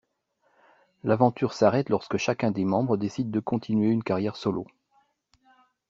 L'aventure 1.03 1.53
s’arrête 1.53 1.89
lorsque 1.89 2.17
chacun 2.17 2.49
des 2.49 2.65
membres 2.65 2.97
décide 2.97 3.29
de 3.29 3.39
continuer 3.39 3.91
une 3.91 4.03
carrière 4.03 4.35
solo. 4.35 4.65